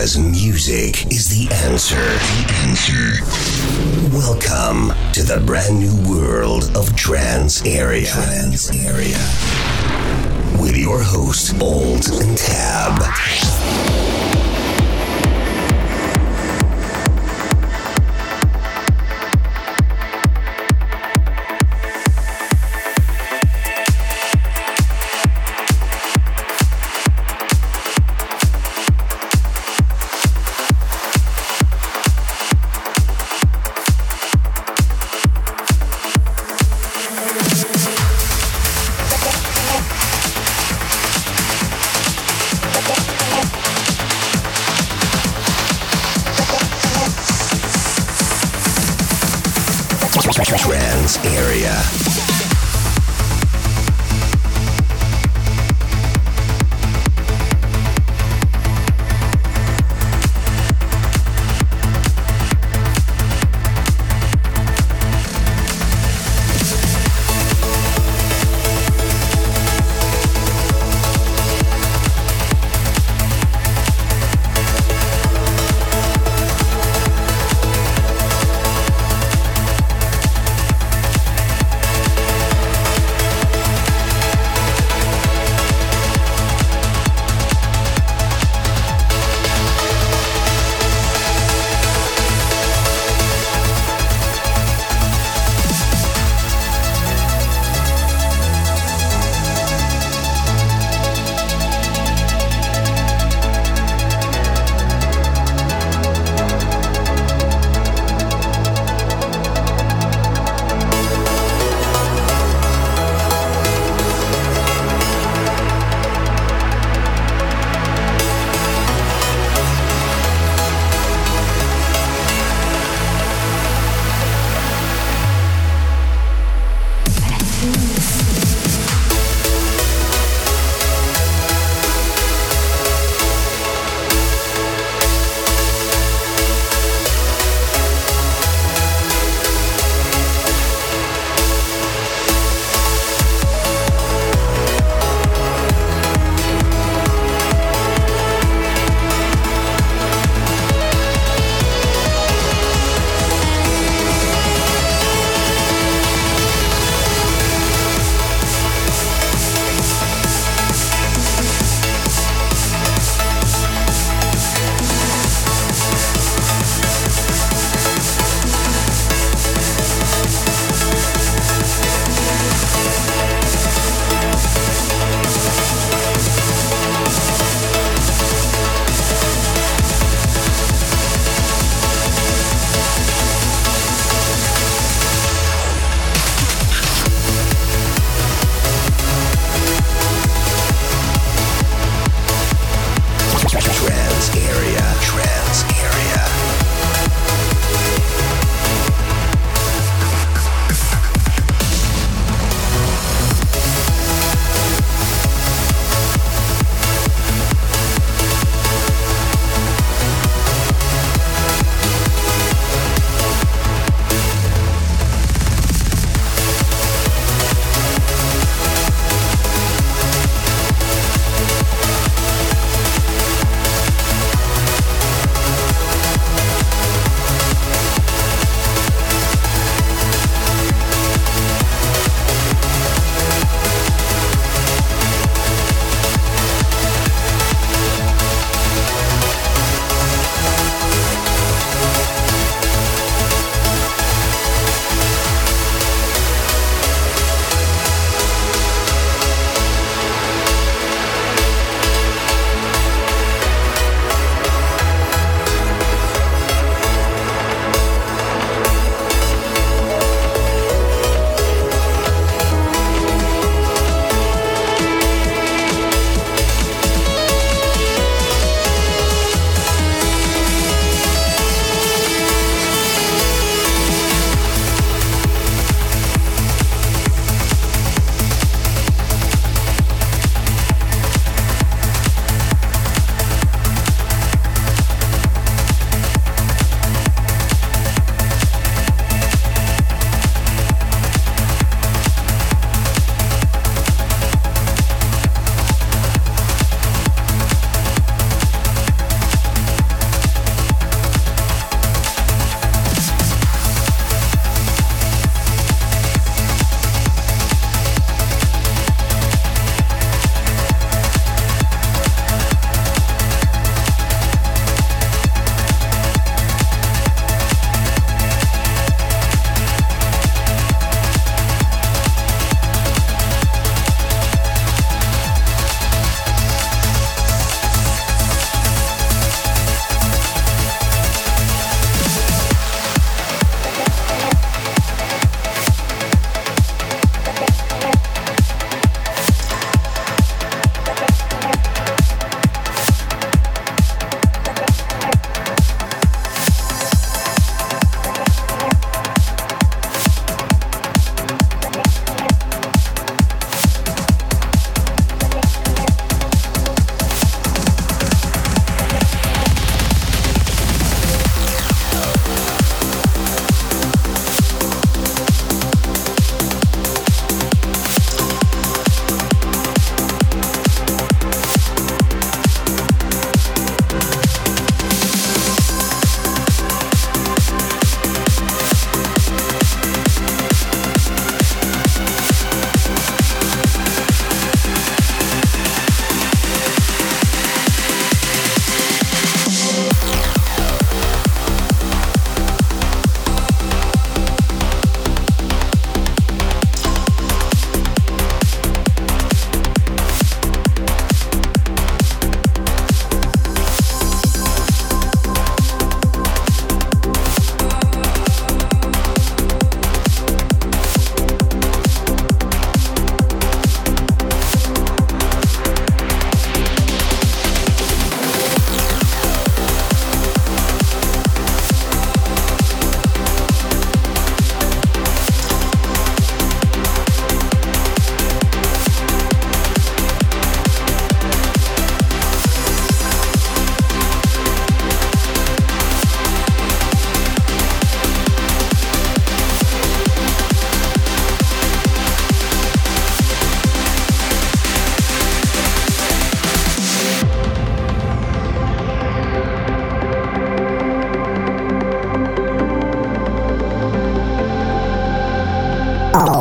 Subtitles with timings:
[0.00, 1.96] Because music is the answer.
[1.96, 3.20] The answer.
[4.16, 8.06] Welcome to the brand new world of Trance Area.
[8.06, 9.18] Trance Area.
[10.58, 14.39] With your host, Old and Tab.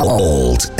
[0.01, 0.78] Old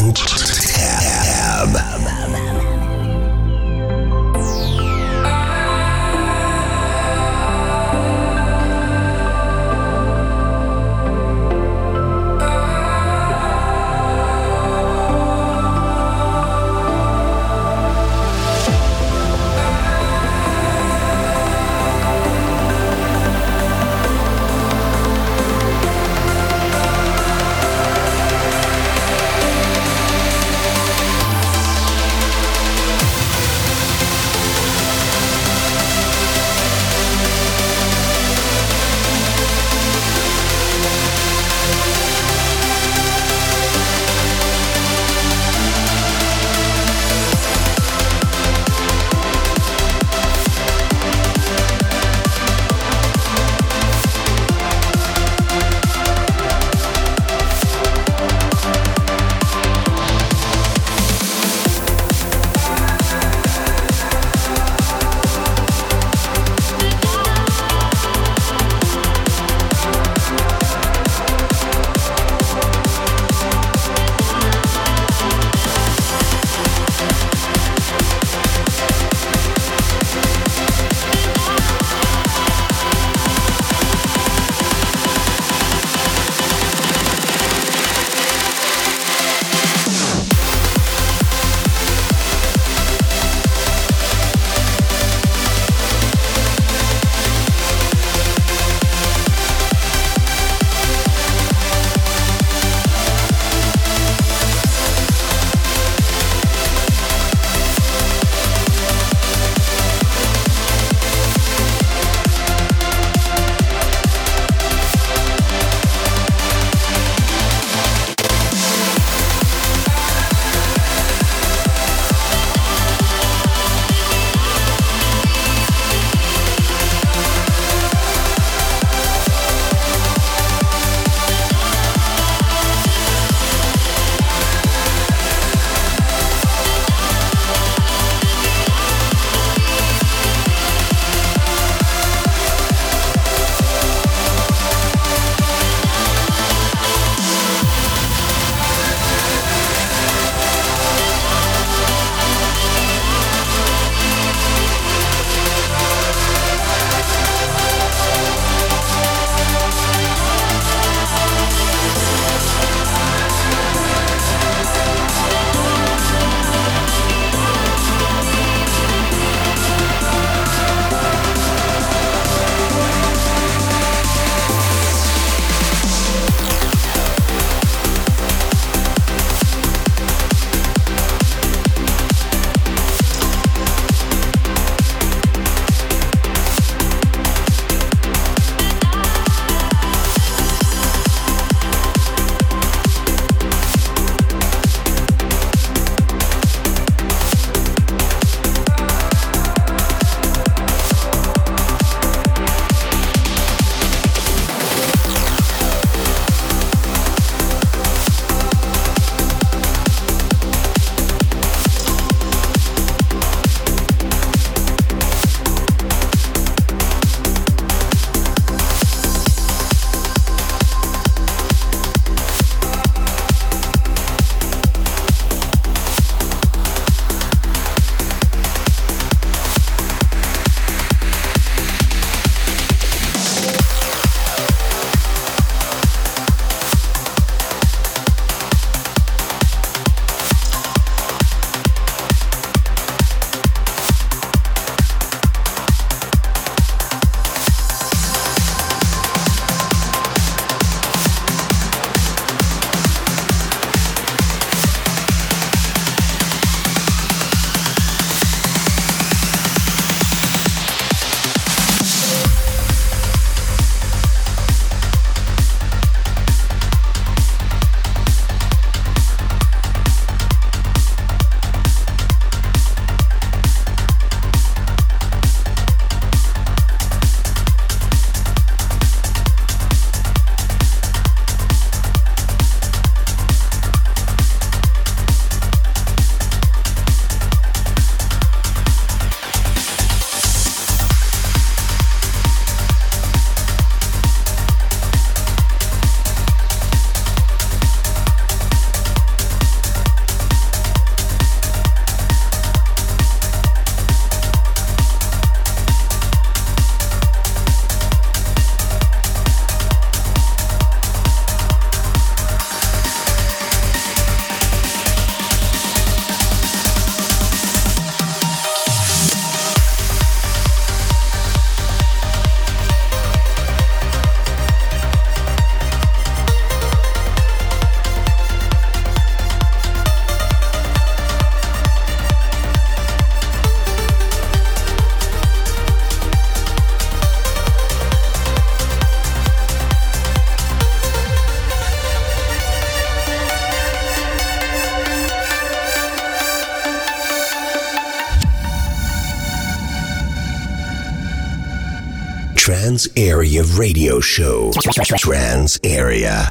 [352.80, 354.54] Trance Area Radio Show.
[354.54, 356.30] Trance Area.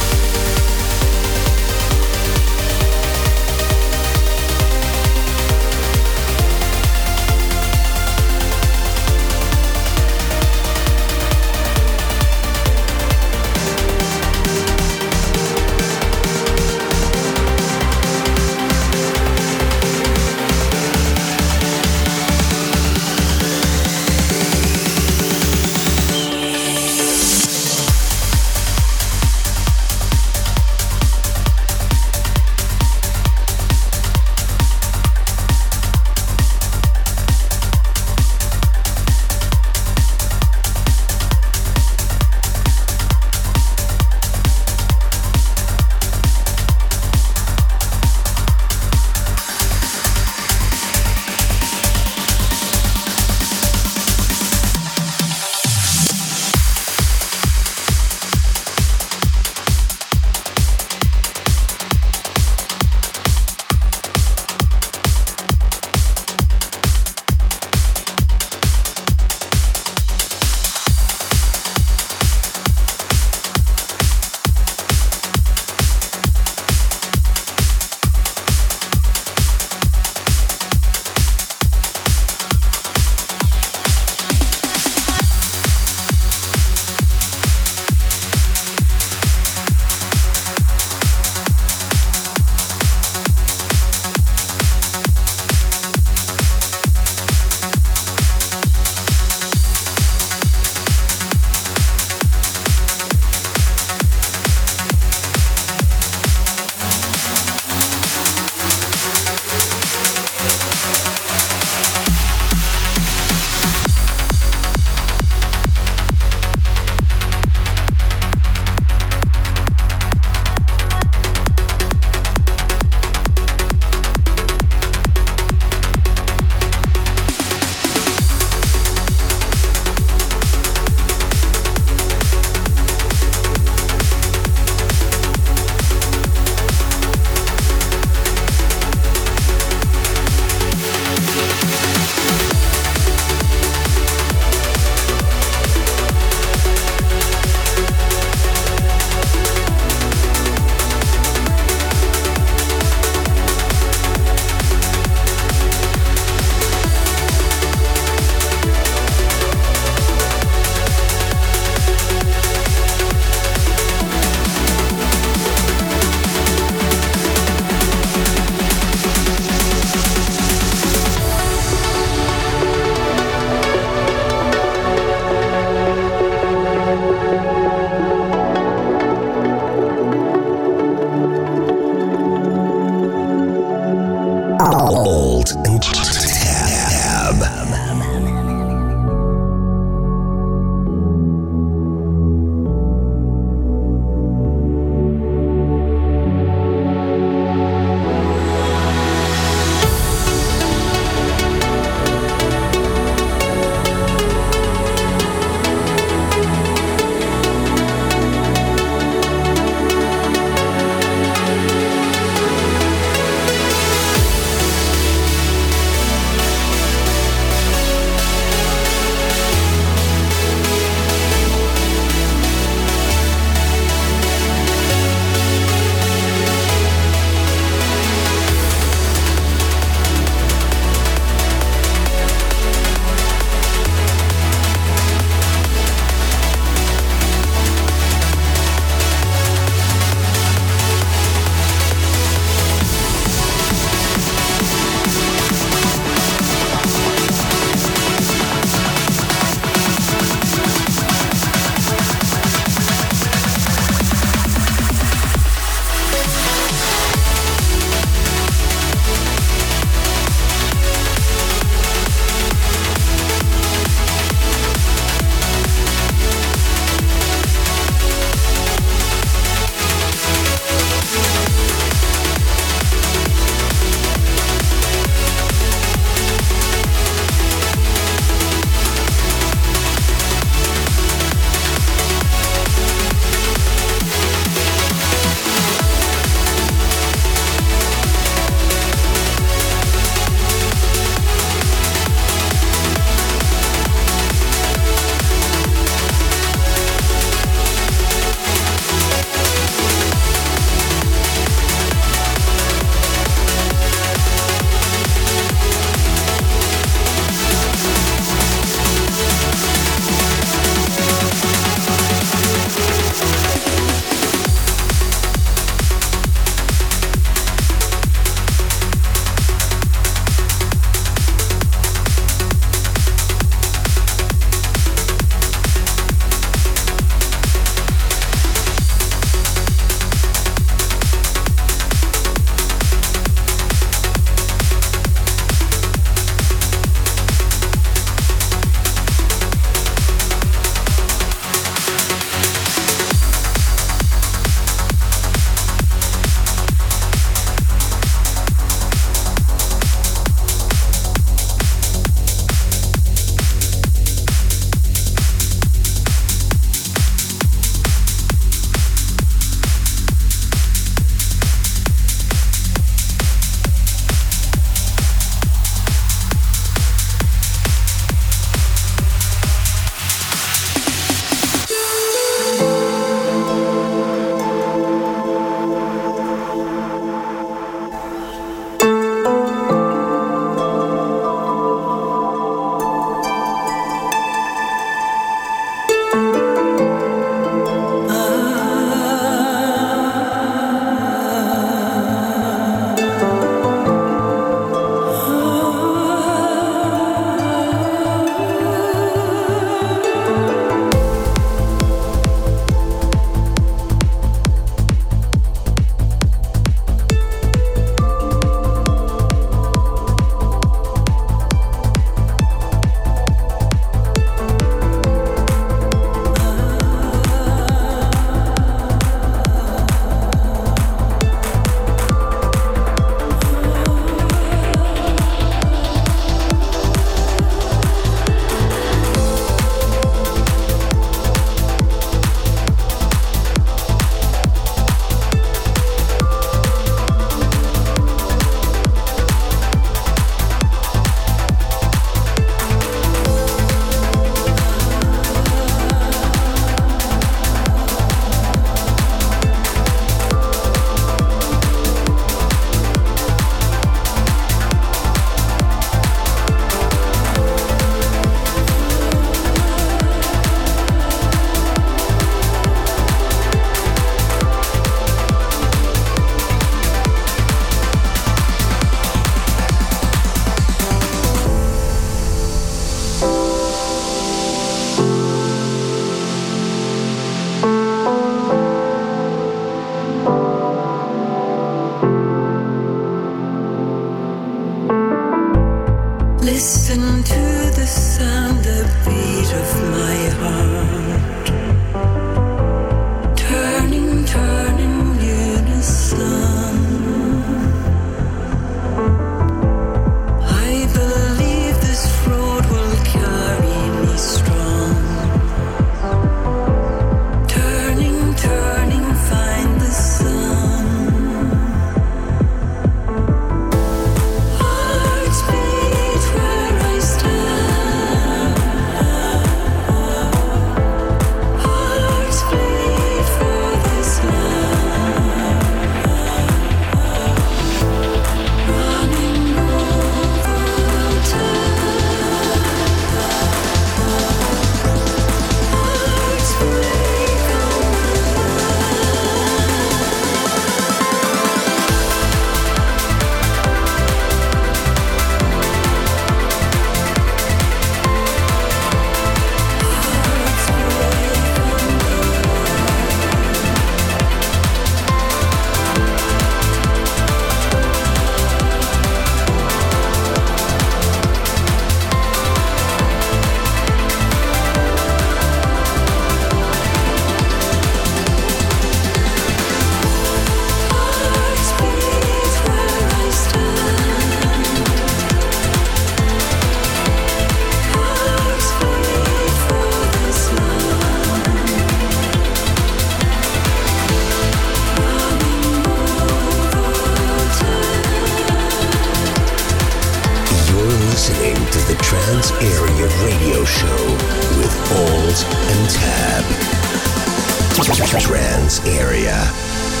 [599.11, 600.00] Area.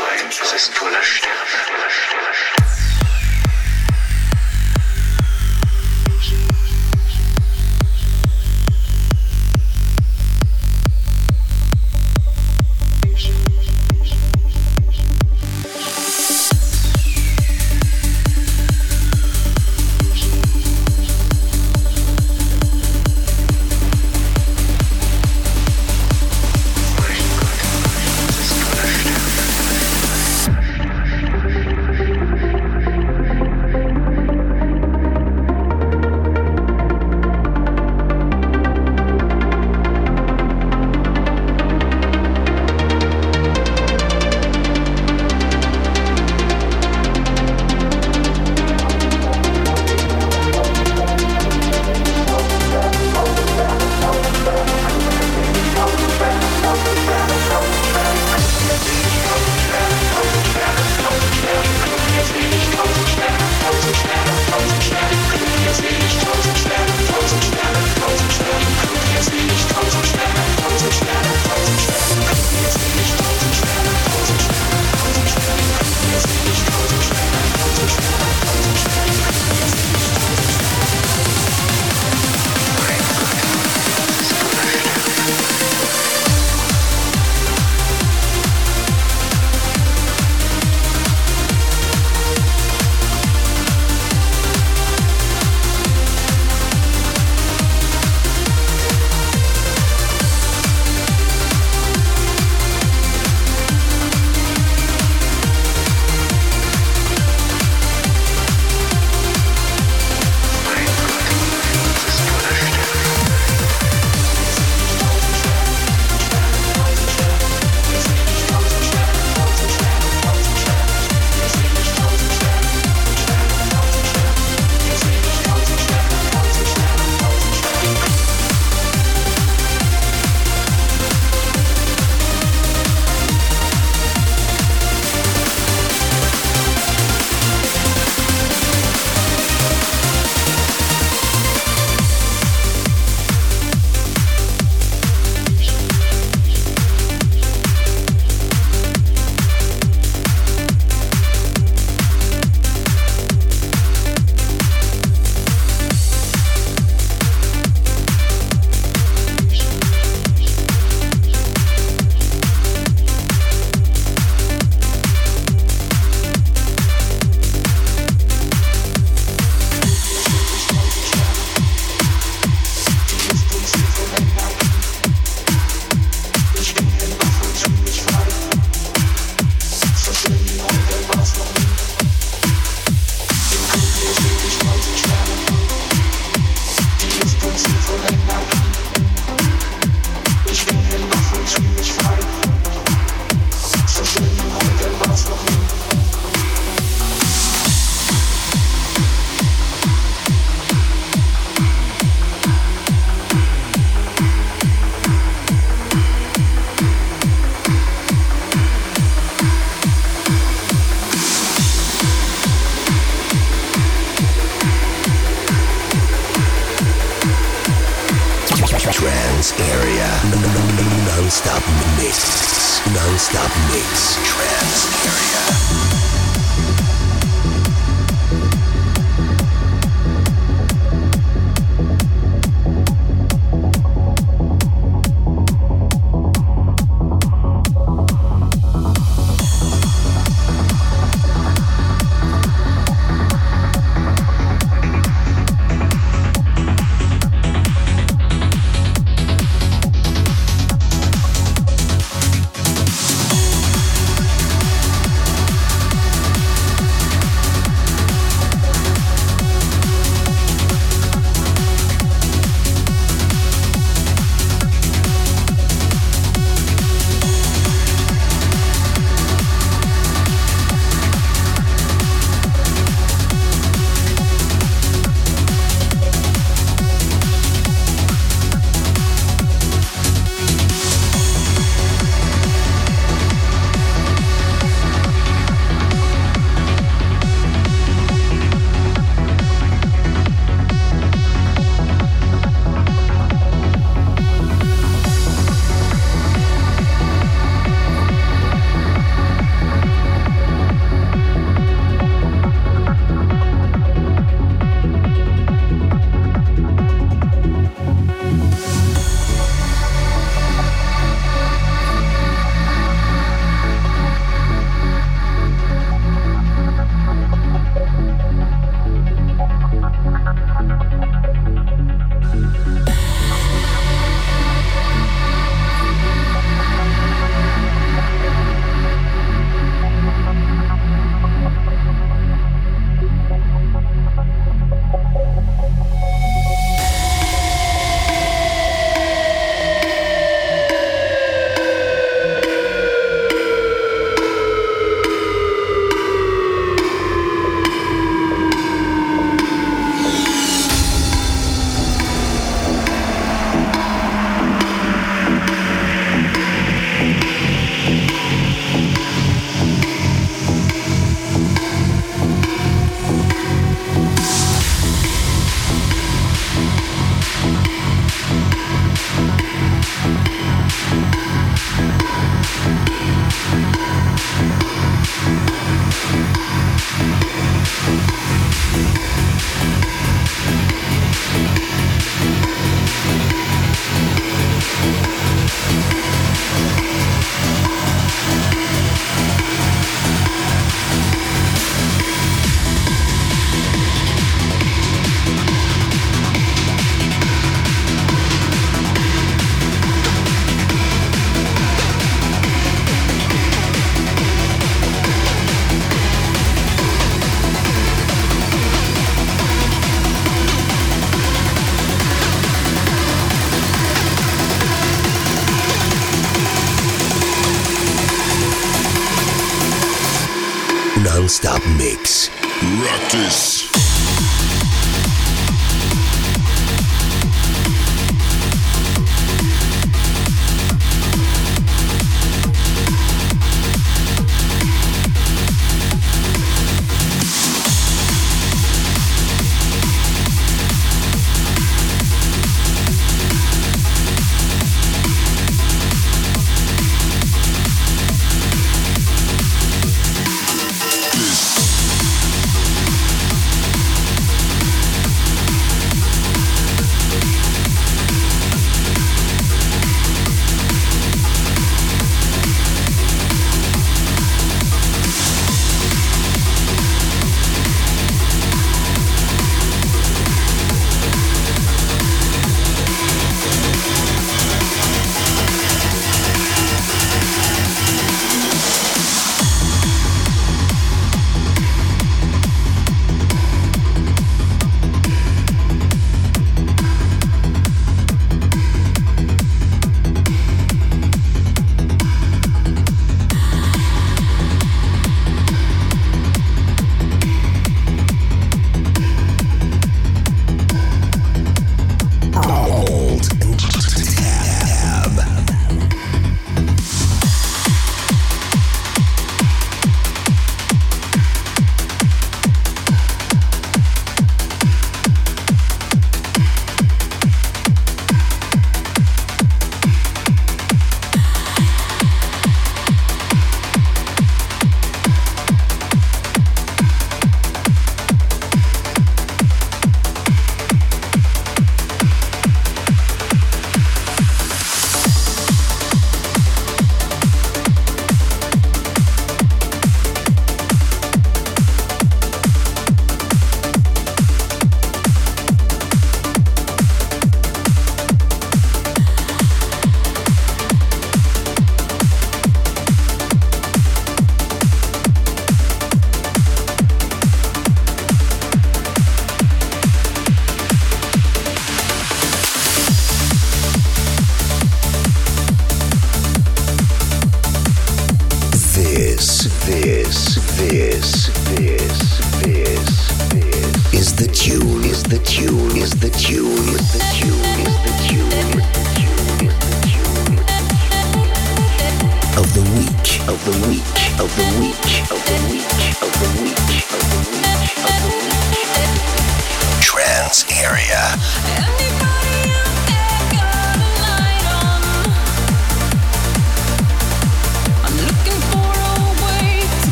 [0.00, 1.49] Mein Gott, es ist voller Sterne.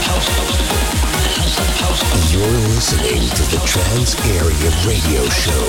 [0.06, 5.66] House House You're listening to the Trance Area Radio Show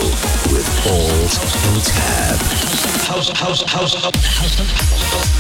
[0.52, 1.38] with Alt
[1.70, 2.38] and Tab.
[3.08, 5.38] House House House House House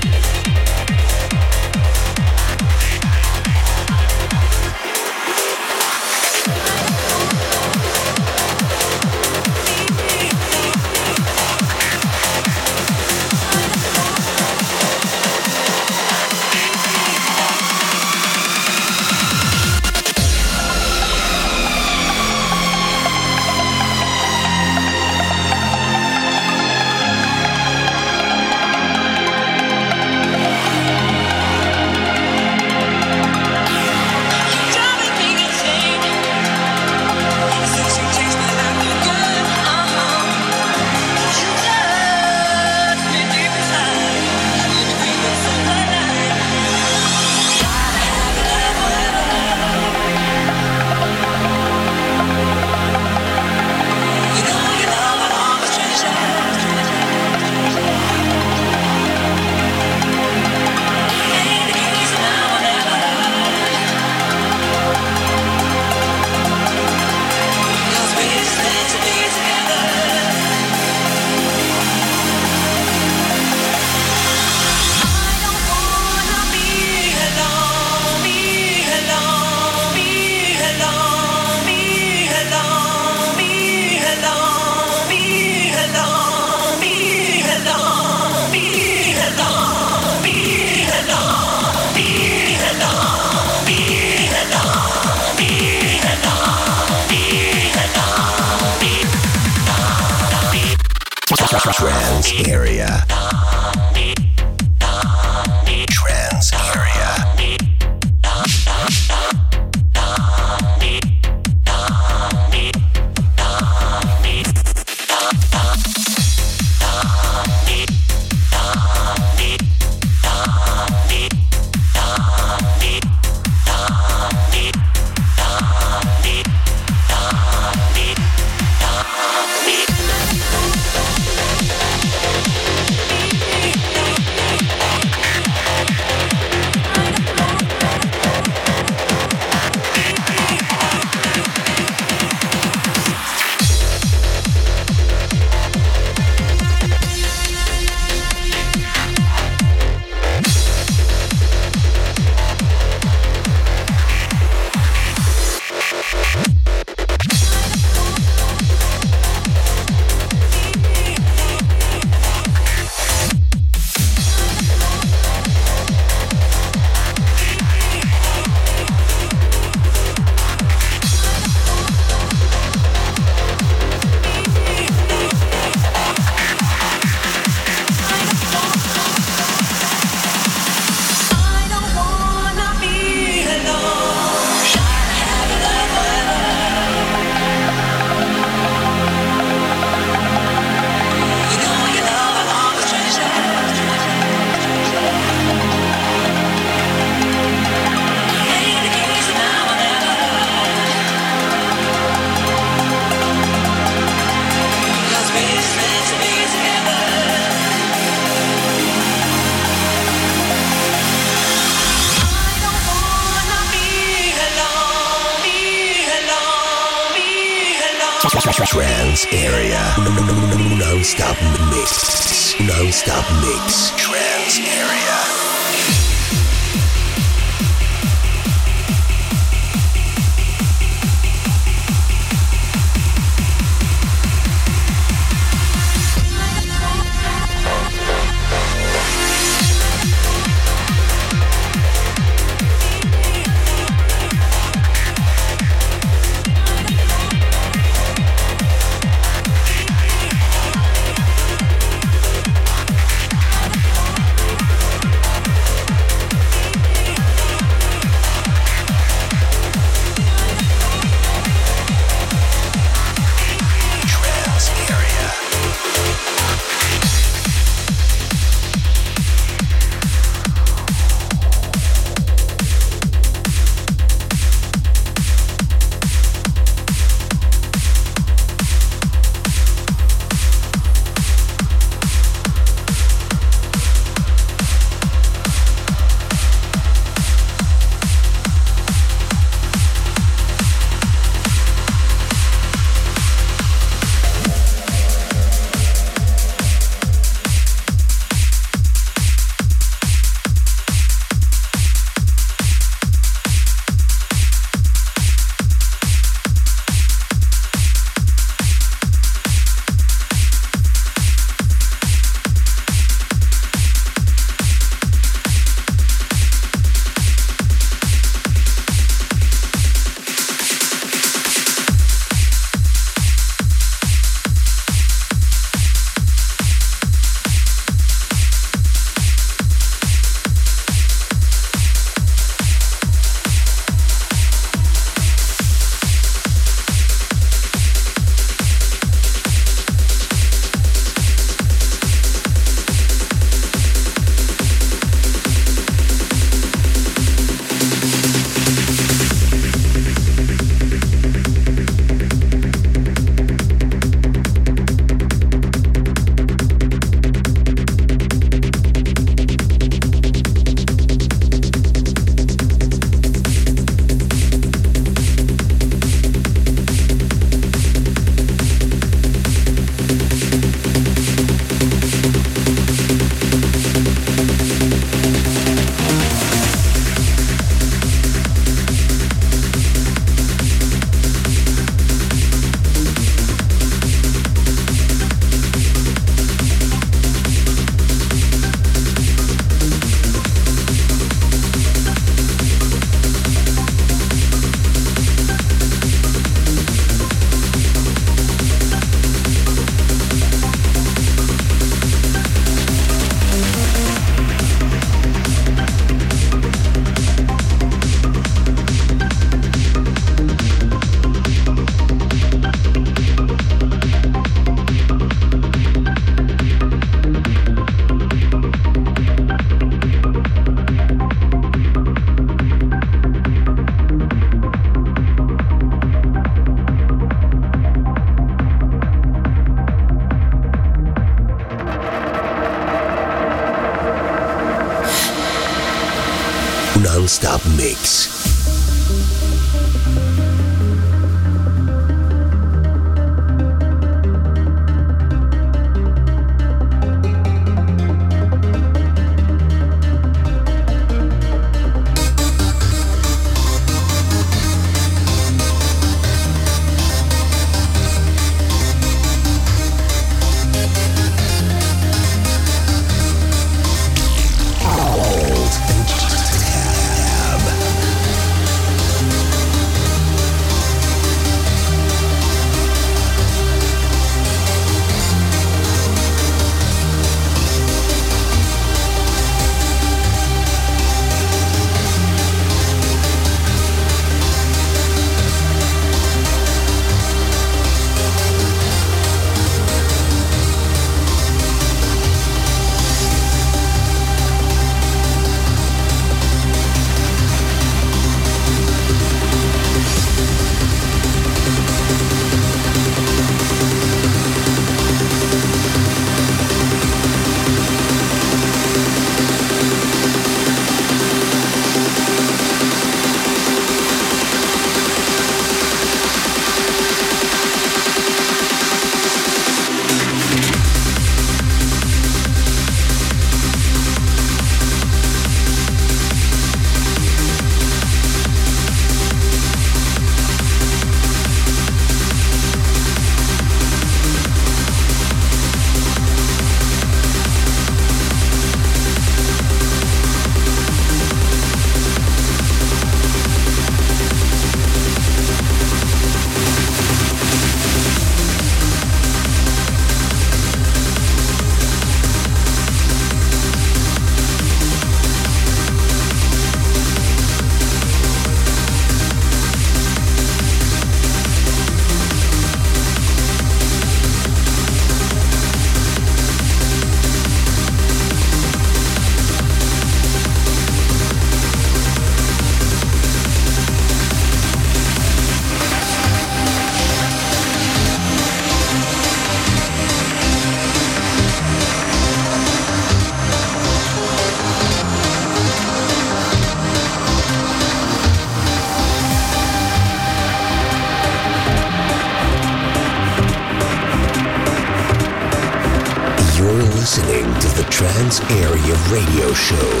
[599.11, 600.00] Radio Show.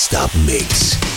[0.00, 1.09] Non-Stop Mix.